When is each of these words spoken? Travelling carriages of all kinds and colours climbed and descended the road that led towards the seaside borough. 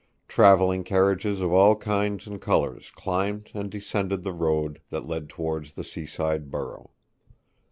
Travelling 0.27 0.83
carriages 0.83 1.41
of 1.41 1.51
all 1.53 1.75
kinds 1.75 2.25
and 2.25 2.41
colours 2.41 2.89
climbed 2.89 3.51
and 3.53 3.69
descended 3.69 4.23
the 4.23 4.33
road 4.33 4.81
that 4.89 5.05
led 5.05 5.29
towards 5.29 5.75
the 5.75 5.83
seaside 5.83 6.49
borough. 6.49 6.89